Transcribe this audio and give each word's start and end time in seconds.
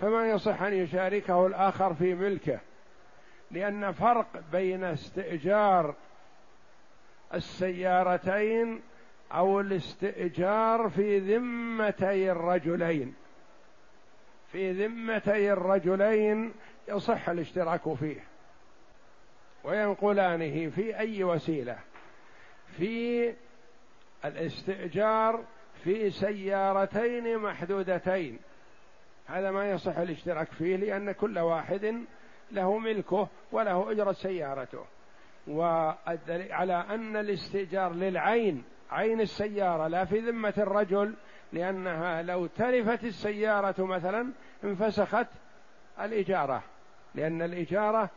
فما 0.00 0.30
يصح 0.30 0.62
أن 0.62 0.72
يشاركه 0.72 1.46
الآخر 1.46 1.94
في 1.94 2.14
ملكه 2.14 2.60
لأن 3.50 3.92
فرق 3.92 4.26
بين 4.52 4.84
استئجار 4.84 5.94
السيارتين 7.34 8.80
أو 9.32 9.60
الاستئجار 9.60 10.88
في 10.88 11.18
ذمتي 11.18 12.32
الرجلين. 12.32 13.14
في 14.52 14.72
ذمتي 14.72 15.52
الرجلين 15.52 16.52
يصح 16.88 17.28
الاشتراك 17.28 17.94
فيه. 17.94 18.24
وينقلانه 19.64 20.70
في 20.70 20.98
أي 20.98 21.24
وسيلة؟ 21.24 21.78
في 22.76 23.34
الاستئجار 24.24 25.44
في 25.84 26.10
سيارتين 26.10 27.38
محدودتين. 27.38 28.38
هذا 29.26 29.50
ما 29.50 29.70
يصح 29.70 29.98
الاشتراك 29.98 30.48
فيه 30.48 30.76
لأن 30.76 31.12
كل 31.12 31.38
واحد 31.38 32.04
له 32.52 32.78
ملكه 32.78 33.28
وله 33.52 33.90
أجرة 33.92 34.12
سيارته. 34.12 34.84
والدليل 35.46 36.52
على 36.52 36.74
أن 36.74 37.16
الاستئجار 37.16 37.92
للعين 37.92 38.64
عين 38.90 39.20
السيارة 39.20 39.86
لا 39.88 40.04
في 40.04 40.18
ذمة 40.18 40.54
الرجل 40.58 41.14
لأنها 41.52 42.22
لو 42.22 42.46
تلفت 42.46 43.04
السيارة 43.04 43.84
مثلا 43.84 44.32
انفسخت 44.64 45.26
الإجارة. 46.00 46.62
لأن 47.14 47.42
الإجارة 47.42 48.10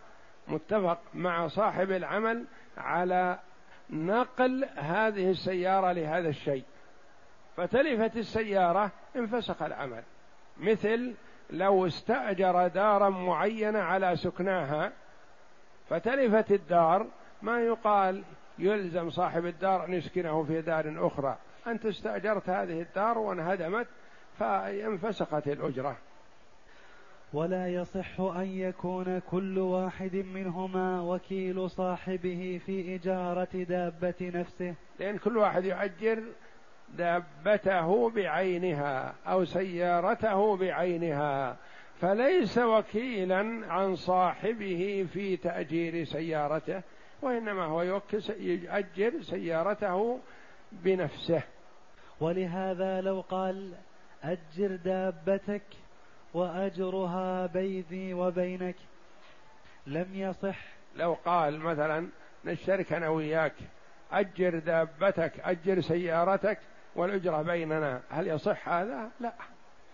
متفق 0.48 1.00
مع 1.14 1.48
صاحب 1.48 1.91
العمل 1.91 2.45
على 2.78 3.39
نقل 3.89 4.70
هذه 4.76 5.30
السيارة 5.30 5.91
لهذا 5.91 6.30
الشيء. 6.30 6.64
فتلفت 7.58 8.17
السيارة 8.17 8.91
انفسخ 9.16 9.62
العمل. 9.62 10.03
مثل 10.59 11.13
لو 11.49 11.88
استأجر 11.88 12.67
دارا 12.67 13.09
معينة 13.09 13.80
على 13.80 14.16
سكناها 14.16 14.91
فتلفت 15.89 16.52
الدار 16.52 17.08
ما 17.42 17.61
يقال 17.61 18.23
يلزم 18.59 19.09
صاحب 19.09 19.45
الدار 19.45 19.86
أن 19.86 19.94
يسكنه 19.94 20.44
في 20.44 20.61
دار 20.61 21.08
أخرى. 21.08 21.38
أنت 21.67 21.86
استأجرت 21.86 22.50
هذه 22.50 22.81
الدار 22.81 23.17
وانهدمت 23.17 23.88
فانفسخت 24.39 25.47
الأجرة. 25.47 25.97
ولا 27.34 27.67
يصح 27.67 28.19
أن 28.19 28.47
يكون 28.47 29.19
كل 29.19 29.59
واحد 29.59 30.16
منهما 30.16 31.02
وكيل 31.02 31.69
صاحبه 31.69 32.62
في 32.66 32.95
إجارة 32.95 33.64
دابة 33.64 34.14
نفسه. 34.22 34.75
لأن 35.00 35.17
كل 35.17 35.38
واحد 35.38 35.66
يؤجر 35.66 36.23
دابته 36.98 38.09
بعينها 38.09 39.14
أو 39.28 39.45
سيارته 39.45 40.58
بعينها 40.58 41.58
فليس 42.02 42.58
وكيلا 42.58 43.66
عن 43.68 43.96
صاحبه 43.96 45.08
في 45.14 45.38
تأجير 45.38 46.04
سيارته 46.04 46.81
وإنما 47.22 47.64
هو 47.64 47.81
يوكل 47.81 48.22
يؤجر 48.40 49.22
سيارته 49.22 50.20
بنفسه. 50.72 51.42
ولهذا 52.20 53.02
لو 53.02 53.22
قال 53.22 53.74
أجر 54.24 54.76
دابتك 54.76 55.64
وأجرها 56.34 57.46
بيني 57.46 58.14
وبينك 58.14 58.76
لم 59.88 60.08
يصح. 60.14 60.59
لو 60.96 61.14
قال 61.26 61.59
مثلا 61.59 62.08
نشترك 62.46 62.94
أنا 62.94 63.09
وياك 63.09 63.56
أجر 64.12 64.59
دابتك 64.59 65.40
أجر 65.40 65.81
سيارتك 65.81 66.58
والأجرة 66.95 67.42
بيننا 67.42 68.02
هل 68.09 68.28
يصح 68.28 68.70
هذا؟ 68.70 69.12
لا 69.20 69.34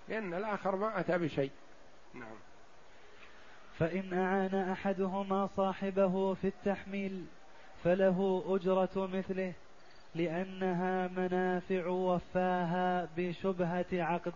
لأن 0.10 0.34
الآخر 0.34 0.76
ما 0.76 1.00
أتى 1.00 1.18
بشيء. 1.18 1.52
نعم. 2.14 2.36
فإن 3.80 4.14
أعان 4.14 4.56
أحدهما 4.72 5.50
صاحبه 5.58 6.34
في 6.34 6.48
التحميل 6.48 7.26
فله 7.84 8.44
أجرة 8.48 9.10
مثله 9.14 9.54
لأنها 10.16 11.08
منافع 11.08 11.88
وفاها 11.88 13.08
بشبهة 13.18 13.86
عقد. 13.94 14.34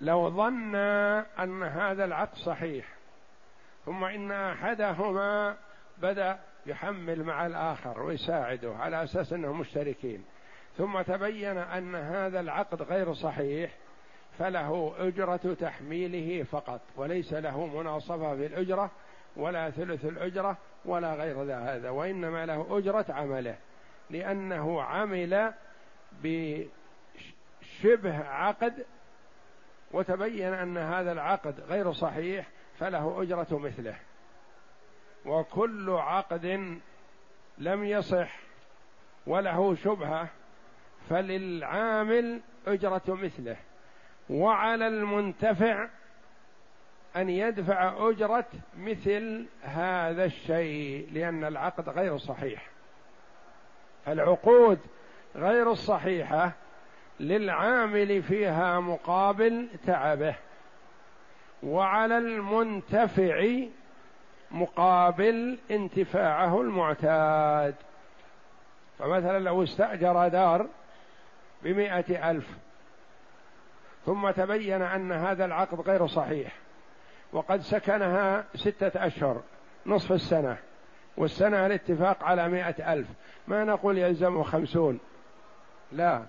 لو 0.00 0.30
ظن 0.30 0.74
أن 0.74 1.62
هذا 1.62 2.04
العقد 2.04 2.36
صحيح 2.36 2.86
ثم 3.86 4.04
إن 4.04 4.32
أحدهما 4.32 5.56
بدأ 5.98 6.38
يحمل 6.66 7.24
مع 7.24 7.46
الآخر 7.46 8.02
ويساعده 8.02 8.74
على 8.76 9.04
أساس 9.04 9.32
أنهم 9.32 9.60
مشتركين 9.60 10.24
ثم 10.78 11.02
تبين 11.02 11.58
أن 11.58 11.94
هذا 11.94 12.40
العقد 12.40 12.82
غير 12.82 13.14
صحيح 13.14 13.70
فله 14.38 14.94
أجرة 14.98 15.56
تحميله 15.60 16.42
فقط 16.42 16.80
وليس 16.96 17.32
له 17.32 17.66
مناصفة 17.66 18.36
في 18.36 18.46
الأجرة 18.46 18.90
ولا 19.36 19.70
ثلث 19.70 20.04
الأجرة 20.04 20.56
ولا 20.84 21.14
غير 21.14 21.42
هذا 21.42 21.90
وإنما 21.90 22.46
له 22.46 22.78
أجرة 22.78 23.06
عمله 23.08 23.56
لأنه 24.10 24.82
عمل 24.82 25.52
بشبه 26.22 26.68
عقد 28.18 28.86
وتبين 29.92 30.54
أن 30.54 30.78
هذا 30.78 31.12
العقد 31.12 31.60
غير 31.60 31.92
صحيح 31.92 32.46
فله 32.78 33.22
أجرة 33.22 33.58
مثله. 33.58 33.96
وكل 35.26 35.90
عقد 35.90 36.44
لم 37.58 37.84
يصح 37.84 38.38
وله 39.26 39.74
شبهة 39.74 40.28
فللعامل 41.08 42.40
أجرة 42.66 43.02
مثله. 43.08 43.56
وعلى 44.30 44.88
المنتفع 44.88 45.88
أن 47.16 47.28
يدفع 47.28 48.08
أجرة 48.08 48.46
مثل 48.78 49.46
هذا 49.62 50.24
الشيء 50.24 51.08
لأن 51.12 51.44
العقد 51.44 51.88
غير 51.88 52.18
صحيح. 52.18 52.66
فالعقود 54.06 54.78
غير 55.36 55.70
الصحيحة 55.70 56.52
للعامل 57.20 58.22
فيها 58.22 58.80
مقابل 58.80 59.68
تعبه. 59.86 60.34
وعلى 61.62 62.18
المنتفع 62.18 63.56
مقابل 64.50 65.58
انتفاعه 65.70 66.60
المعتاد. 66.60 67.74
فمثلا 68.98 69.38
لو 69.38 69.62
استأجر 69.62 70.28
دار 70.28 70.66
بمائة 71.62 72.30
ألف. 72.30 72.48
ثم 74.06 74.30
تبين 74.30 74.82
أن 74.82 75.12
هذا 75.12 75.44
العقد 75.44 75.80
غير 75.80 76.06
صحيح 76.06 76.52
وقد 77.32 77.60
سكنها 77.60 78.44
ستة 78.54 79.06
أشهر 79.06 79.42
نصف 79.86 80.12
السنة 80.12 80.56
والسنة 81.16 81.66
الاتفاق 81.66 82.24
على 82.24 82.48
مائة 82.48 82.92
ألف. 82.92 83.08
ما 83.48 83.64
نقول 83.64 83.98
يلزمه 83.98 84.42
خمسون؟ 84.42 85.00
لا 85.92 86.22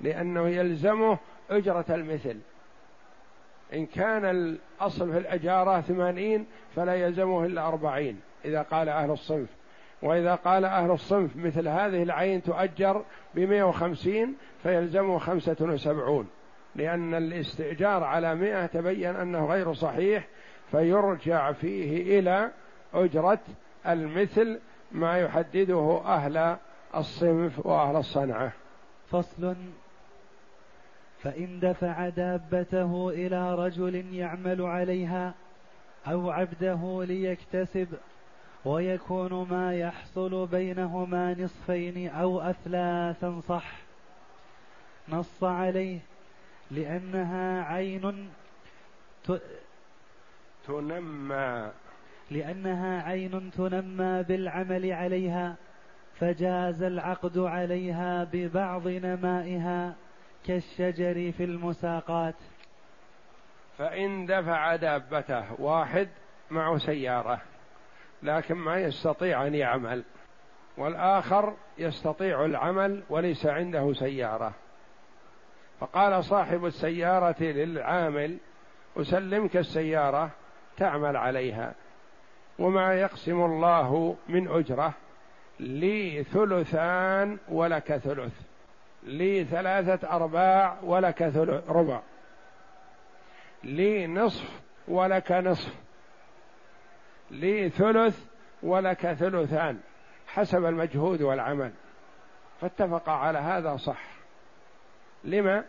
لأنه 0.00 0.48
يلزمه 0.48 1.18
أجرة 1.50 1.84
المثل. 1.88 2.38
إن 3.72 3.86
كان 3.86 4.24
الأصل 4.24 5.12
في 5.12 5.18
الأجارة 5.18 5.80
ثمانين 5.80 6.46
فلا 6.76 6.94
يلزمه 6.94 7.44
إلا 7.44 7.68
أربعين 7.68 8.20
إذا 8.44 8.62
قال 8.62 8.88
أهل 8.88 9.10
الصنف. 9.10 9.48
وإذا 10.04 10.34
قال 10.34 10.64
أهل 10.64 10.90
الصنف 10.90 11.36
مثل 11.36 11.68
هذه 11.68 12.02
العين 12.02 12.42
تؤجر 12.42 13.04
بمئة 13.34 13.62
وخمسين 13.62 14.34
فيلزمه 14.62 15.18
خمسة 15.18 15.56
وسبعون. 15.60 16.28
لأن 16.74 17.14
الاستئجار 17.14 18.04
على 18.04 18.34
مئة 18.34 18.66
تبين 18.66 19.16
أنه 19.16 19.46
غير 19.46 19.74
صحيح 19.74 20.26
فيرجع 20.70 21.52
فيه 21.52 22.18
إلى 22.18 22.50
أجرة 22.94 23.38
المثل 23.86 24.60
ما 24.92 25.18
يحدده 25.18 26.00
أهل 26.04 26.56
الصنف 26.96 27.66
وأهل 27.66 27.96
الصنعة. 27.96 28.52
فصل. 29.10 29.54
فإن 31.22 31.60
دفع 31.60 32.08
دابته 32.08 33.08
إلى 33.08 33.54
رجل 33.54 34.14
يعمل 34.14 34.62
عليها 34.62 35.34
أو 36.06 36.30
عبده 36.30 37.04
ليكتسب 37.04 37.88
ويكون 38.64 39.48
ما 39.50 39.74
يحصل 39.74 40.46
بينهما 40.46 41.34
نصفين 41.34 42.08
أو 42.08 42.40
أثلاثا 42.40 43.40
صح. 43.40 43.72
نص 45.08 45.44
عليه 45.44 45.98
لأنها 46.70 47.62
عين 47.62 48.30
تنمى. 50.66 51.70
لأنها 52.30 53.02
عين 53.02 53.50
تنمى 53.50 54.22
بالعمل 54.22 54.92
عليها 54.92 55.56
فجاز 56.14 56.82
العقد 56.82 57.38
عليها 57.38 58.24
ببعض 58.32 58.88
نمائها 58.88 59.94
كالشجر 60.46 61.32
في 61.32 61.44
المساقات. 61.44 62.34
فإن 63.78 64.26
دفع 64.26 64.76
دابته 64.76 65.60
واحد 65.60 66.08
معه 66.50 66.78
سيارة. 66.78 67.40
لكن 68.24 68.54
ما 68.54 68.80
يستطيع 68.80 69.46
أن 69.46 69.54
يعمل. 69.54 70.02
والآخر 70.76 71.54
يستطيع 71.78 72.44
العمل 72.44 73.02
وليس 73.10 73.46
عنده 73.46 73.92
سيارة. 73.92 74.52
فقال 75.80 76.24
صاحب 76.24 76.66
السيارة 76.66 77.42
للعامل 77.42 78.36
أسلمك 78.96 79.56
السيارة 79.56 80.30
تعمل 80.76 81.16
عليها. 81.16 81.74
وما 82.58 82.94
يقسم 82.94 83.44
الله 83.44 84.16
من 84.28 84.48
أجرة 84.48 84.92
لي 85.60 86.24
ثلثان 86.24 87.38
ولك 87.48 87.96
ثلث. 87.96 88.40
لي 89.02 89.44
ثلاثة 89.44 90.10
أرباع 90.10 90.76
ولك 90.82 91.22
ربع. 91.68 92.00
لي 93.64 94.06
نصف 94.06 94.60
ولك 94.88 95.32
نصف. 95.32 95.83
لي 97.34 97.70
ثلث 97.70 98.24
ولك 98.62 99.12
ثلثان 99.12 99.80
حسب 100.26 100.64
المجهود 100.64 101.22
والعمل. 101.22 101.72
فاتفق 102.60 103.08
على 103.08 103.38
هذا 103.38 103.76
صح. 103.76 104.02
لما؟ 105.24 105.64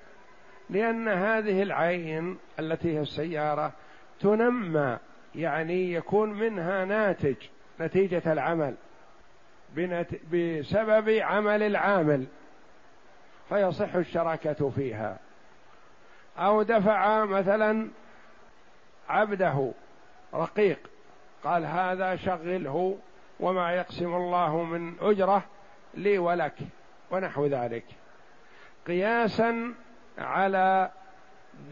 لأن 0.70 1.08
هذه 1.08 1.64
العين 1.64 2.38
التي 2.60 2.98
هي 2.98 3.02
السيارة 3.02 3.72
تنمى 4.20 4.98
يعني 5.36 5.94
يكون 5.94 6.34
منها 6.34 6.86
ناتج 6.86 7.36
نتيجة 7.80 8.34
العمل 8.34 8.76
بسبب 10.32 11.10
عمل 11.10 11.64
العامل 11.64 12.26
فيصح 13.50 13.96
الشراكة 13.96 14.70
فيها. 14.70 15.20
أو 16.38 16.64
دفع 16.64 17.26
مثلا 17.26 17.90
عبده 19.10 19.72
رقيق 20.34 20.90
قال 21.46 21.66
هذا 21.66 22.16
شغله 22.16 22.98
وما 23.40 23.72
يقسم 23.72 24.16
الله 24.16 24.64
من 24.64 24.94
أجرة 25.00 25.44
لي 25.94 26.18
ولك 26.18 26.56
ونحو 27.12 27.46
ذلك. 27.46 27.86
قياسا 28.88 29.74
على 30.18 30.92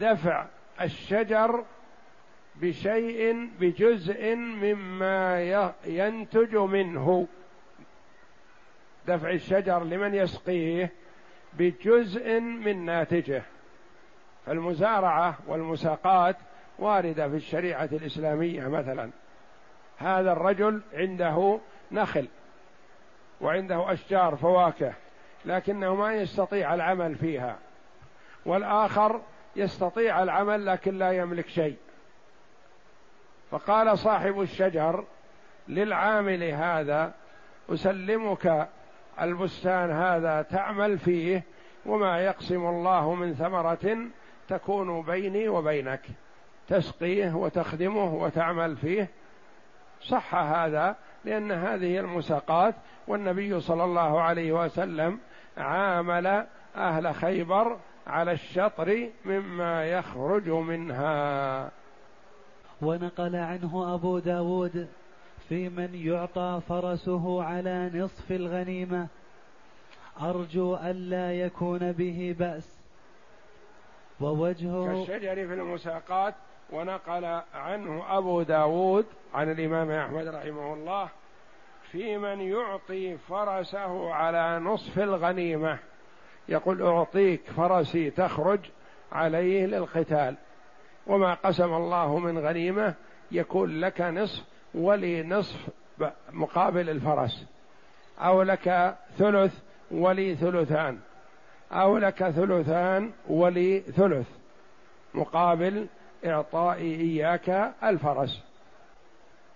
دفع 0.00 0.46
الشجر 0.80 1.64
بشيء 2.56 3.50
بجزء 3.60 4.34
مما 4.36 5.42
ينتج 5.84 6.56
منه. 6.56 7.26
دفع 9.06 9.30
الشجر 9.30 9.84
لمن 9.84 10.14
يسقيه 10.14 10.92
بجزء 11.52 12.40
من 12.40 12.84
ناتجه. 12.84 13.42
فالمزارعة 14.46 15.38
والمساقات 15.46 16.36
واردة 16.78 17.28
في 17.28 17.36
الشريعة 17.36 17.88
الإسلامية 17.92 18.68
مثلا. 18.68 19.10
هذا 19.98 20.32
الرجل 20.32 20.80
عنده 20.94 21.60
نخل 21.92 22.28
وعنده 23.40 23.92
أشجار 23.92 24.36
فواكه 24.36 24.92
لكنه 25.44 25.94
ما 25.94 26.14
يستطيع 26.14 26.74
العمل 26.74 27.14
فيها. 27.14 27.58
والآخر 28.46 29.20
يستطيع 29.56 30.22
العمل 30.22 30.66
لكن 30.66 30.98
لا 30.98 31.12
يملك 31.12 31.48
شيء. 31.48 31.76
فقال 33.50 33.98
صاحب 33.98 34.40
الشجر 34.40 35.04
للعامل 35.68 36.42
هذا 36.42 37.14
أسلمك 37.70 38.68
البستان 39.20 39.90
هذا 39.90 40.42
تعمل 40.42 40.98
فيه 40.98 41.42
وما 41.86 42.20
يقسم 42.20 42.66
الله 42.66 43.14
من 43.14 43.34
ثمرة 43.34 43.98
تكون 44.48 45.02
بيني 45.02 45.48
وبينك. 45.48 46.00
تسقيه 46.68 47.36
وتخدمه 47.36 48.14
وتعمل 48.14 48.76
فيه 48.76 49.08
صح 50.08 50.34
هذا 50.34 50.96
لأن 51.24 51.52
هذه 51.52 51.98
المساقات 51.98 52.74
والنبي 53.08 53.60
صلى 53.60 53.84
الله 53.84 54.20
عليه 54.20 54.52
وسلم 54.52 55.18
عامل 55.56 56.46
أهل 56.76 57.14
خيبر 57.14 57.78
على 58.06 58.32
الشطر 58.32 59.08
مما 59.24 59.86
يخرج 59.86 60.48
منها. 60.48 61.70
ونقل 62.82 63.36
عنه 63.36 63.94
أبو 63.94 64.18
داود 64.18 64.88
في 65.48 65.68
من 65.68 65.94
يعطى 65.94 66.60
فرسه 66.68 67.42
على 67.42 67.90
نصف 67.94 68.32
الغنيمة 68.32 69.08
أرجو 70.20 70.76
ألا 70.76 71.32
يكون 71.32 71.92
به 71.92 72.36
بأس. 72.38 72.84
ووجهه 74.20 75.06
كالشجر 75.06 75.34
في 75.34 75.54
المساقات 75.54 76.34
ونقل 76.72 77.24
عنه 77.54 78.18
أبو 78.18 78.42
داود 78.42 79.06
عن 79.34 79.50
الإمام 79.50 79.90
أحمد 79.90 80.28
رحمه 80.28 80.74
الله 80.74 81.08
في 81.90 82.18
من 82.18 82.40
يعطي 82.40 83.16
فرسه 83.16 84.12
على 84.14 84.58
نصف 84.58 84.98
الغنيمة. 84.98 85.78
يقول 86.48 86.82
أعطيك 86.82 87.40
فرسي 87.56 88.10
تخرج 88.10 88.60
عليه 89.12 89.66
للقتال. 89.66 90.34
وما 91.06 91.34
قسم 91.34 91.74
الله 91.74 92.18
من 92.18 92.38
غنيمة 92.38 92.94
يكون 93.32 93.80
لك 93.80 94.00
نصف 94.00 94.44
ولي 94.74 95.22
نصف 95.22 95.68
مقابل 96.32 96.90
الفرس. 96.90 97.46
أو 98.18 98.42
لك 98.42 98.96
ثلث 99.18 99.58
ولي 99.90 100.34
ثلثان. 100.34 100.98
أو 101.72 101.98
لك 101.98 102.30
ثلثان 102.30 103.12
ولي 103.28 103.80
ثلث 103.80 104.28
مقابل 105.14 105.86
إعطائي 106.26 107.00
إياك 107.00 107.74
الفرس. 107.84 108.42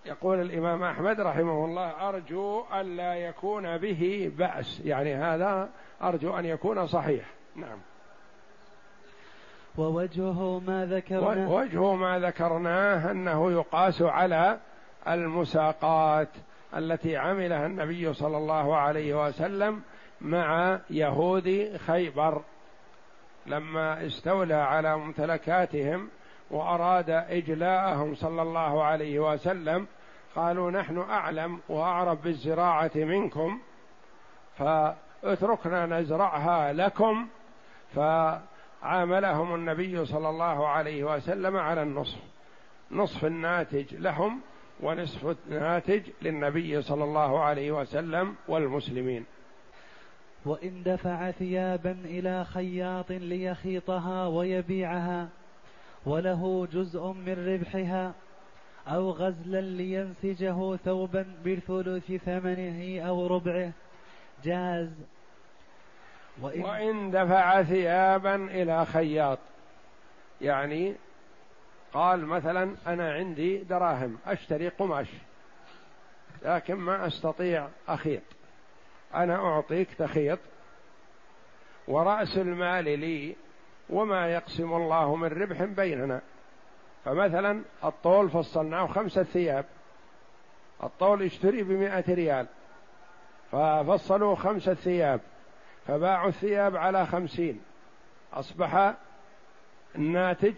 يقول 0.05 0.41
الإمام 0.41 0.83
أحمد 0.83 1.21
رحمه 1.21 1.65
الله 1.65 2.09
أرجو 2.09 2.63
ألا 2.73 3.15
يكون 3.15 3.77
به 3.77 4.31
بأس. 4.37 4.81
يعني 4.85 5.15
هذا 5.15 5.69
أرجو 6.01 6.37
أن 6.37 6.45
يكون 6.45 6.87
صحيح. 6.87 7.25
نعم. 7.55 7.77
ووجهه 9.77 10.61
ما 10.67 10.85
ذكرناه 10.85 11.51
وجه 11.51 11.93
ما 11.93 12.19
ذكرناه 12.19 13.11
أنه 13.11 13.51
يقاس 13.51 14.01
على 14.01 14.59
المساقات 15.07 16.29
التي 16.77 17.17
عملها 17.17 17.65
النبي 17.65 18.13
صلى 18.13 18.37
الله 18.37 18.75
عليه 18.75 19.27
وسلم 19.27 19.81
مع 20.21 20.79
يهود 20.89 21.77
خيبر. 21.87 22.41
لما 23.45 24.05
استولى 24.05 24.53
على 24.53 24.97
ممتلكاتهم 24.97 26.09
وأراد 26.51 27.09
إجلاءهم 27.09 28.15
صلى 28.15 28.41
الله 28.41 28.83
عليه 28.83 29.19
وسلم 29.19 29.87
قالوا 30.35 30.71
نحن 30.71 30.97
أعلم 30.97 31.59
وأعرف 31.69 32.23
بالزراعة 32.23 32.91
منكم 32.95 33.59
فاتركنا 34.57 35.85
نزرعها 35.85 36.73
لكم 36.73 37.27
فعاملهم 37.95 39.55
النبي 39.55 40.05
صلى 40.05 40.29
الله 40.29 40.67
عليه 40.67 41.03
وسلم 41.03 41.57
على 41.57 41.83
النصف 41.83 42.19
نصف 42.91 43.25
الناتج 43.25 43.95
لهم 43.95 44.41
ونصف 44.79 45.35
الناتج 45.47 46.01
للنبي 46.21 46.81
صلى 46.81 47.03
الله 47.03 47.39
عليه 47.39 47.71
وسلم 47.71 48.35
والمسلمين. 48.47 49.25
وإن 50.45 50.83
دفع 50.83 51.31
ثيابا 51.31 51.91
إلى 52.05 52.45
خياط 52.45 53.11
ليخيطها 53.11 54.27
ويبيعها 54.27 55.27
وله 56.09 56.67
جزء 56.71 57.07
من 57.11 57.53
ربحها 57.53 58.13
أو 58.87 59.11
غزلا 59.11 59.61
لينسجه 59.61 60.75
ثوبا 60.75 61.25
بثلث 61.45 62.11
ثمنه 62.11 63.01
أو 63.07 63.27
ربعه. 63.27 63.71
جاز. 64.43 64.89
وإن, 66.41 66.61
وإن 66.61 67.11
دفع 67.11 67.63
ثيابا 67.63 68.35
إلى 68.35 68.85
خياط. 68.85 69.39
يعني 70.41 70.95
قال 71.93 72.25
مثلا 72.25 72.75
أنا 72.87 73.13
عندي 73.13 73.57
دراهم 73.57 74.17
أشتري 74.25 74.69
قماش 74.69 75.07
لكن 76.45 76.75
ما 76.75 77.07
أستطيع 77.07 77.67
أخيط. 77.87 78.23
أنا 79.15 79.35
أعطيك 79.35 79.93
تخيط. 79.93 80.39
ورأس 81.87 82.37
المال 82.37 82.99
لي 82.99 83.35
وما 83.89 84.27
يقسم 84.27 84.73
الله 84.73 85.15
من 85.15 85.27
ربح 85.27 85.63
بيننا. 85.63 86.21
فمثلا 87.05 87.61
الطول 87.83 88.29
فصلناه 88.29 88.87
خمسة 88.87 89.23
ثياب. 89.23 89.65
الطول 90.83 91.21
يشتري 91.21 91.63
بمائة 91.63 92.13
ريال. 92.13 92.45
ففصلوا 93.51 94.35
خمسة 94.35 94.73
ثياب. 94.73 95.21
فباعوا 95.87 96.29
الثياب 96.29 96.75
على 96.75 97.05
خمسين. 97.05 97.61
أصبح 98.33 98.93
الناتج 99.95 100.53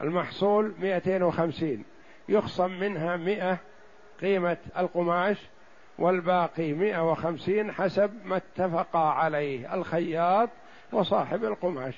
المحصول 0.00 0.74
مئتين 0.78 1.22
وخمسين. 1.22 1.84
يخصم 2.28 2.70
منها 2.70 3.16
مئة 3.16 3.58
قيمة 4.20 4.56
القماش 4.78 5.36
والباقي 5.98 6.72
مئة 6.72 7.10
وخمسين 7.10 7.72
حسب 7.72 8.10
ما 8.24 8.36
اتفقا 8.36 8.98
عليه 8.98 9.74
الخياط 9.74 10.48
وصاحب 10.92 11.44
القماش. 11.44 11.94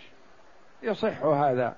يصح 0.82 1.22
هذا. 1.22 1.76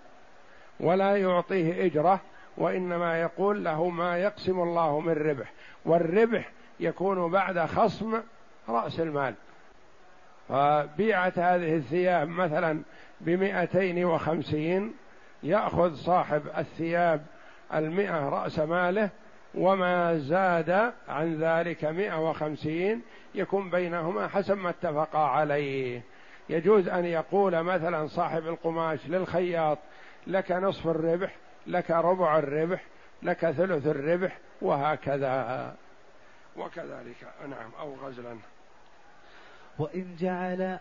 ولا 0.80 1.16
يعطيه 1.16 1.86
إجرة 1.86 2.20
وإنما 2.56 3.20
يقول 3.20 3.64
له 3.64 3.88
ما 3.88 4.18
يقسم 4.18 4.60
الله 4.60 5.00
من 5.00 5.12
ربح. 5.12 5.52
والربح 5.84 6.50
يكون 6.80 7.30
بعد 7.30 7.58
خصم 7.58 8.20
رأس 8.68 9.00
المال. 9.00 9.34
فبيعت 10.48 11.38
هذه 11.38 11.76
الثياب 11.76 12.28
مثلا 12.28 12.82
بمئتين 13.20 14.04
وخمسين 14.04 14.92
يأخذ 15.42 15.94
صاحب 15.94 16.42
الثياب 16.58 17.26
المئة 17.74 18.28
رأس 18.28 18.58
ماله 18.58 19.08
وما 19.54 20.18
زاد 20.18 20.92
عن 21.08 21.36
ذلك 21.40 21.84
مئة 21.84 22.30
وخمسين 22.30 23.02
يكون 23.34 23.70
بينهما 23.70 24.28
حسب 24.28 24.58
ما 24.58 24.70
اتفقا 24.70 25.18
عليه. 25.18 26.02
يجوز 26.48 26.88
أن 26.88 27.04
يقول 27.04 27.62
مثلا 27.62 28.06
صاحب 28.06 28.46
القماش 28.46 29.06
للخياط 29.06 29.78
لك 30.26 30.52
نصف 30.52 30.86
الربح 30.86 31.34
لك 31.66 31.90
ربع 31.90 32.38
الربح 32.38 32.84
لك 33.22 33.50
ثلث 33.50 33.86
الربح 33.86 34.38
وهكذا. 34.62 35.74
وكذلك 36.56 37.16
نعم 37.48 37.70
أو 37.80 37.94
غزلا. 37.94 38.36
وإن 39.78 40.16
جعل 40.18 40.78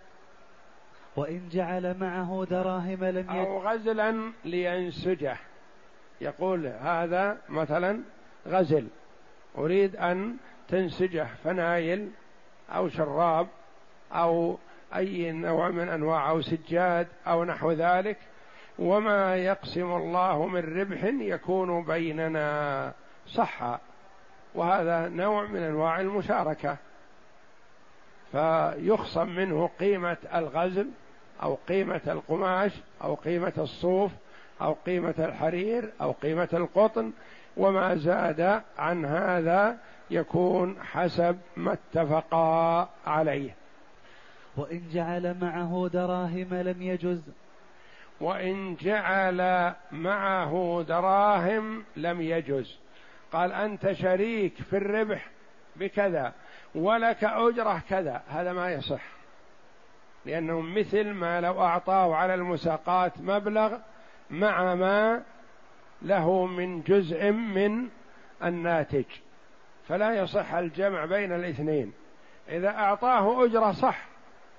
وإن 1.15 1.49
جعل 1.49 1.97
معه 1.99 2.45
دراهم 2.49 3.05
لم 3.05 3.29
أو 3.29 3.67
غزلا 3.67 4.31
لينسجه. 4.45 5.37
يقول 6.21 6.67
هذا 6.67 7.37
مثلا 7.49 8.01
غزل 8.47 8.87
أريد 9.57 9.95
أن 9.95 10.37
تنسجه 10.67 11.27
فنايل 11.43 12.11
أو 12.69 12.89
شراب 12.89 13.47
أو 14.11 14.57
أي 14.95 15.31
نوع 15.31 15.69
من 15.69 15.89
أنواع 15.89 16.29
أو 16.29 16.41
سجاد 16.41 17.07
أو 17.27 17.43
نحو 17.43 17.71
ذلك. 17.71 18.17
وما 18.79 19.35
يقسم 19.35 19.95
الله 19.95 20.47
من 20.47 20.79
ربح 20.79 21.03
يكون 21.03 21.83
بيننا 21.83 22.93
صح 23.27 23.79
وهذا 24.55 25.07
نوع 25.07 25.45
من 25.45 25.63
أنواع 25.63 25.99
المشاركة. 25.99 26.77
فيخصم 28.31 29.29
منه 29.29 29.69
قيمة 29.79 30.17
الغزل 30.35 30.89
أو 31.43 31.57
قيمة 31.69 32.01
القماش 32.07 32.71
أو 33.03 33.15
قيمة 33.15 33.53
الصوف 33.57 34.11
أو 34.61 34.75
قيمة 34.85 35.15
الحرير 35.19 35.89
أو 36.01 36.11
قيمة 36.11 36.49
القطن. 36.53 37.11
وما 37.57 37.95
زاد 37.95 38.61
عن 38.77 39.05
هذا 39.05 39.77
يكون 40.09 40.75
حسب 40.81 41.37
ما 41.57 41.73
اتفقا 41.73 42.89
عليه. 43.07 43.60
وإن 44.57 44.81
جعل 44.93 45.37
معه 45.41 45.89
دراهم 45.93 46.53
لم 46.53 46.81
يجز. 46.81 47.21
وإن 48.21 48.75
جعل 48.75 49.73
معه 49.91 50.85
دراهم 50.87 51.83
لم 51.97 52.21
يجز. 52.21 52.77
قال 53.31 53.51
أنت 53.51 53.91
شريك 53.91 54.53
في 54.69 54.77
الربح 54.77 55.29
بكذا 55.75 56.33
ولك 56.75 57.23
أجرة 57.23 57.81
كذا. 57.89 58.21
هذا 58.29 58.53
ما 58.53 58.71
يصح. 58.71 59.03
لأنه 60.25 60.61
مثل 60.61 61.09
ما 61.09 61.41
لو 61.41 61.61
أعطاه 61.61 62.15
على 62.15 62.33
المساقات 62.33 63.13
مبلغ 63.21 63.77
مع 64.29 64.75
ما 64.75 65.23
له 66.01 66.45
من 66.45 66.81
جزء 66.81 67.31
من 67.31 67.89
الناتج. 68.43 69.05
فلا 69.87 70.13
يصح 70.13 70.53
الجمع 70.53 71.05
بين 71.05 71.31
الاثنين. 71.31 71.93
إذا 72.49 72.69
أعطاه 72.69 73.45
أجرة 73.45 73.71
صح 73.71 74.10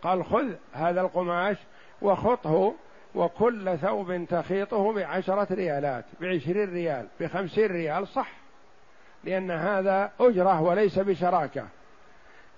قال 0.02 0.24
خذ 0.24 0.52
هذا 0.72 1.00
القماش 1.00 1.56
وخطه 2.02 2.74
وكل 3.14 3.78
ثوب 3.78 4.24
تخيطه 4.28 4.92
بعشرة 4.92 5.54
ريالات 5.54 6.04
بعشرين 6.20 6.72
ريال 6.72 7.06
بخمسين 7.20 7.66
ريال 7.66 8.08
صح 8.08 8.32
لأن 9.24 9.50
هذا 9.50 10.12
أجرة 10.20 10.62
وليس 10.62 10.98
بشراكة. 10.98 11.66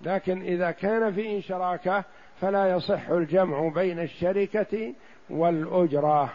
لكن 0.00 0.42
إذا 0.42 0.70
كان 0.70 1.12
في 1.12 1.42
شراكة 1.42 2.04
فلا 2.40 2.70
يصح 2.70 3.08
الجمع 3.08 3.68
بين 3.68 3.98
الشركة 3.98 4.94
والأجرة. 5.30 6.32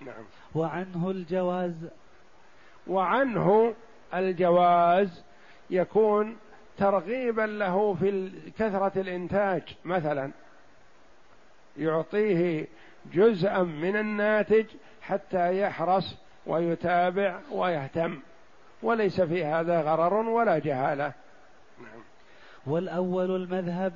نعم. 0.00 0.24
وعنه 0.54 1.10
الجواز؟ 1.10 1.74
وعنه 2.86 3.74
الجواز 4.14 5.22
يكون 5.70 6.36
ترغيبا 6.78 7.42
له 7.42 7.94
في 7.94 8.32
كثرة 8.58 8.92
الإنتاج 8.96 9.62
مثلا 9.84 10.30
يعطيه 11.78 12.66
جزءا 13.12 13.62
من 13.62 13.96
الناتج 13.96 14.64
حتى 15.02 15.60
يحرص 15.60 16.16
ويتابع 16.46 17.38
ويهتم. 17.52 18.18
وليس 18.82 19.20
في 19.20 19.44
هذا 19.44 19.80
غرر 19.80 20.14
ولا 20.14 20.58
جهالة. 20.58 21.12
نعم. 21.78 22.02
والأول 22.66 23.36
المذهب. 23.36 23.92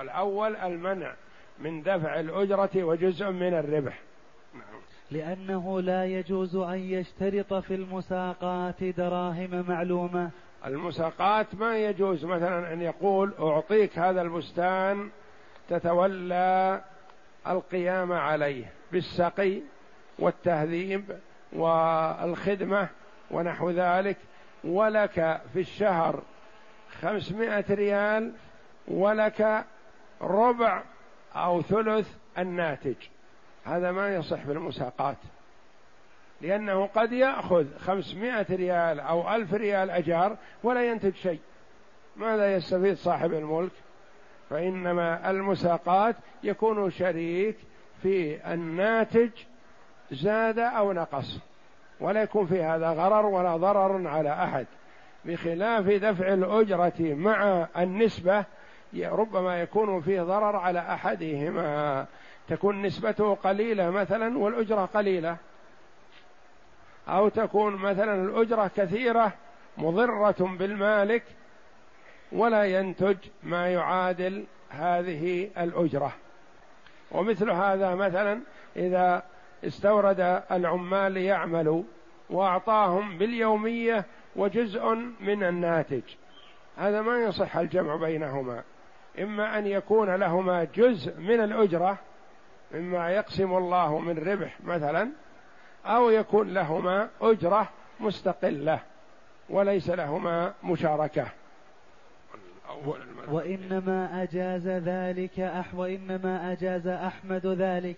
الأول 0.00 0.56
المنع 0.56 1.14
من 1.58 1.82
دفع 1.82 2.20
الأجرة 2.20 2.70
وجزء 2.84 3.30
من 3.30 3.54
الربح. 3.54 3.98
نعم. 4.54 4.80
لأنه 5.10 5.80
لا 5.80 6.04
يجوز 6.04 6.56
أن 6.56 6.78
يشترط 6.78 7.54
في 7.54 7.74
المساقات 7.74 8.84
دراهم 8.84 9.64
معلومة. 9.68 10.30
المساقات 10.66 11.54
ما 11.54 11.78
يجوز 11.78 12.24
مثلا 12.24 12.72
أن 12.72 12.82
يقول 12.82 13.34
أعطيك 13.40 13.98
هذا 13.98 14.22
البستان 14.22 15.10
تتولى 15.68 16.80
القيام 17.46 18.12
عليه 18.12 18.72
بالسقي 18.92 19.60
والتهذيب 20.18 21.18
والخدمة 21.52 22.88
ونحو 23.30 23.70
ذلك 23.70 24.16
ولك 24.64 25.40
في 25.52 25.60
الشهر 25.60 26.22
خمسمائة 27.00 27.64
ريال 27.70 28.32
ولك 28.88 29.64
ربع 30.22 30.82
أو 31.36 31.62
ثلث 31.62 32.08
الناتج. 32.38 32.96
هذا 33.64 33.92
ما 33.92 34.14
يصح 34.14 34.44
في 34.44 34.52
المساقات 34.52 35.16
لأنه 36.40 36.86
قد 36.86 37.12
يأخذ 37.12 37.78
خمسمائة 37.78 38.56
ريال 38.56 39.00
أو 39.00 39.34
ألف 39.34 39.54
ريال 39.54 39.90
أجار 39.90 40.36
ولا 40.62 40.90
ينتج 40.90 41.14
شيء. 41.14 41.40
ماذا 42.16 42.54
يستفيد 42.54 42.96
صاحب 42.96 43.32
الملك؟ 43.32 43.72
فإنما 44.50 45.30
المساقات 45.30 46.16
يكون 46.42 46.90
شريك 46.90 47.56
في 48.02 48.38
الناتج 48.52 49.30
زاد 50.10 50.58
أو 50.58 50.92
نقص 50.92 51.38
ولا 52.00 52.22
يكون 52.22 52.46
في 52.46 52.62
هذا 52.62 52.90
غرر 52.90 53.26
ولا 53.26 53.56
ضرر 53.56 54.08
على 54.08 54.32
أحد. 54.32 54.66
بخلاف 55.24 55.86
دفع 55.86 56.32
الأجرة 56.32 56.94
مع 57.00 57.66
النسبة 57.78 58.44
ربما 58.96 59.60
يكون 59.60 60.00
فيه 60.00 60.22
ضرر 60.22 60.56
على 60.56 60.78
أحدهما. 60.78 62.06
تكون 62.48 62.82
نسبته 62.82 63.34
قليلة 63.34 63.90
مثلا 63.90 64.38
والأجرة 64.38 64.84
قليلة 64.94 65.36
أو 67.08 67.28
تكون 67.28 67.76
مثلا 67.76 68.22
الأجرة 68.22 68.70
كثيرة 68.76 69.32
مضرة 69.78 70.56
بالمالك 70.58 71.22
ولا 72.32 72.64
ينتج 72.64 73.16
ما 73.42 73.72
يعادل 73.72 74.44
هذه 74.70 75.50
الأجرة. 75.58 76.12
ومثل 77.10 77.50
هذا 77.50 77.94
مثلا 77.94 78.40
إذا 78.76 79.22
استورد 79.64 80.42
العمال 80.50 81.12
ليعملوا 81.12 81.82
وأعطاهم 82.30 83.18
باليومية 83.18 84.04
وجزء 84.36 84.94
من 85.20 85.42
الناتج. 85.42 86.02
هذا 86.76 87.02
ما 87.02 87.22
يصح 87.22 87.56
الجمع 87.56 87.96
بينهما. 87.96 88.62
إما 89.18 89.58
أن 89.58 89.66
يكون 89.66 90.14
لهما 90.14 90.64
جزء 90.64 91.20
من 91.20 91.40
الأجرة 91.40 91.98
مما 92.74 93.10
يقسم 93.10 93.56
الله 93.56 93.98
من 93.98 94.18
ربح 94.18 94.60
مثلا 94.64 95.08
أو 95.86 96.10
يكون 96.10 96.54
لهما 96.54 97.08
أجرة 97.20 97.68
مستقلة 98.00 98.80
وليس 99.50 99.90
لهما 99.90 100.54
مشاركة 102.74 103.32
وإنما 103.32 104.22
أجاز 104.22 104.68
ذلك 104.68 105.40
أح 105.40 105.74
وإنما 105.74 106.52
أجاز 106.52 106.86
أحمد 106.86 107.46
ذلك 107.46 107.96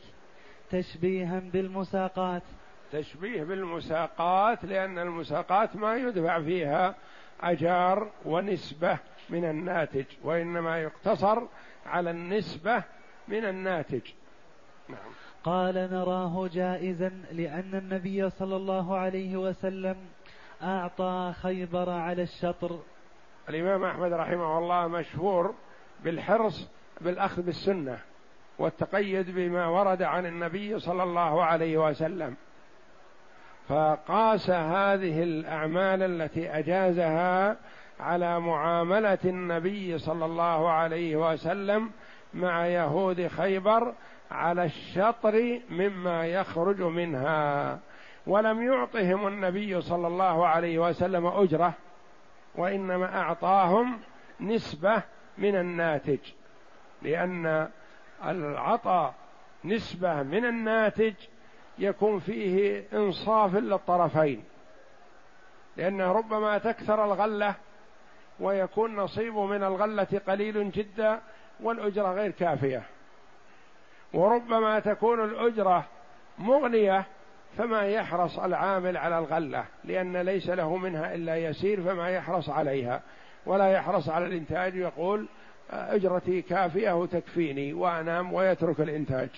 تشبيها 0.70 1.40
بالمساقات. 1.52 2.42
تشبيه 2.92 3.44
بالمساقات 3.44 4.64
لأن 4.64 4.98
المساقات 4.98 5.76
ما 5.76 5.96
يدفع 5.96 6.42
فيها 6.42 6.94
أجار 7.40 8.10
ونسبة 8.24 8.98
من 9.30 9.44
الناتج 9.44 10.04
وإنما 10.22 10.82
يقتصر 10.82 11.42
على 11.86 12.10
النسبة 12.10 12.82
من 13.28 13.44
الناتج. 13.44 14.02
نعم. 14.88 14.98
قال 15.44 15.74
نراه 15.74 16.48
جائزا 16.52 17.12
لأن 17.32 17.74
النبي 17.74 18.30
صلى 18.30 18.56
الله 18.56 18.96
عليه 18.96 19.36
وسلم 19.36 19.96
أعطى 20.62 21.32
خيبر 21.42 21.90
على 21.90 22.22
الشطر. 22.22 22.80
الإمام 23.48 23.84
أحمد 23.84 24.12
رحمه 24.12 24.58
الله 24.58 24.88
مشهور 24.88 25.54
بالحرص 26.04 26.68
بالأخذ 27.00 27.42
بالسنة 27.42 27.98
والتقيد 28.58 29.30
بما 29.34 29.66
ورد 29.66 30.02
عن 30.02 30.26
النبي 30.26 30.78
صلى 30.78 31.02
الله 31.02 31.44
عليه 31.44 31.88
وسلم. 31.88 32.36
فقاس 33.68 34.50
هذه 34.50 35.22
الأعمال 35.22 36.02
التي 36.02 36.50
أجازها 36.58 37.56
على 38.00 38.40
معاملة 38.40 39.18
النبي 39.24 39.98
صلى 39.98 40.24
الله 40.24 40.70
عليه 40.70 41.16
وسلم 41.16 41.90
مع 42.34 42.66
يهود 42.66 43.26
خيبر 43.26 43.94
على 44.30 44.64
الشطر 44.64 45.60
مما 45.70 46.26
يخرج 46.26 46.82
منها. 46.82 47.78
ولم 48.26 48.62
يعطهم 48.62 49.26
النبي 49.26 49.80
صلى 49.80 50.06
الله 50.06 50.46
عليه 50.46 50.78
وسلم 50.78 51.26
أجرة 51.26 51.74
وإنما 52.54 53.18
أعطاهم 53.20 54.00
نسبة 54.40 55.02
من 55.38 55.56
الناتج 55.56 56.18
لأن 57.02 57.68
العطاء 58.24 59.14
نسبة 59.64 60.22
من 60.22 60.44
الناتج 60.44 61.14
يكون 61.78 62.18
فيه 62.18 62.84
إنصاف 62.92 63.54
للطرفين 63.54 64.44
لأنه 65.76 66.12
ربما 66.12 66.58
تكثر 66.58 67.04
الغلة 67.04 67.54
ويكون 68.40 68.96
نصيبه 68.96 69.46
من 69.46 69.64
الغلة 69.64 70.20
قليل 70.28 70.70
جدا 70.70 71.20
والأجرة 71.60 72.12
غير 72.12 72.30
كافية 72.30 72.82
وربما 74.12 74.80
تكون 74.80 75.24
الأجرة 75.24 75.84
مغنية 76.38 77.04
فما 77.58 77.86
يحرص 77.86 78.38
العامل 78.38 78.96
على 78.96 79.18
الغلة 79.18 79.64
لأن 79.84 80.16
ليس 80.16 80.48
له 80.48 80.76
منها 80.76 81.14
إلا 81.14 81.36
يسير 81.36 81.82
فما 81.82 82.10
يحرص 82.10 82.48
عليها. 82.48 83.02
ولا 83.46 83.72
يحرص 83.72 84.08
على 84.08 84.26
الإنتاج 84.26 84.74
يقول 84.74 85.28
أجرتي 85.70 86.42
كافية 86.42 86.92
وتكفيني 87.00 87.72
وأنام 87.72 88.32
ويترك 88.32 88.80
الإنتاج. 88.80 89.28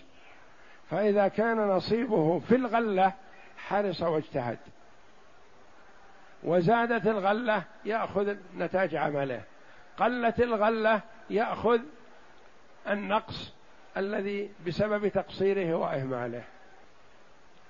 فإذا 0.91 1.29
كان 1.29 1.57
نصيبه 1.57 2.39
في 2.39 2.55
الغلة 2.55 3.13
حرص 3.59 4.03
واجتهد. 4.03 4.59
وزادت 6.43 7.07
الغلة 7.07 7.63
يأخذ 7.85 8.37
نتاج 8.59 8.95
عمله. 8.95 9.43
قلت 9.97 10.41
الغلة 10.41 11.01
يأخذ 11.31 11.81
النقص 12.89 13.53
الذي 13.97 14.51
بسبب 14.67 15.09
تقصيره 15.09 15.75
وإهماله. 15.75 16.43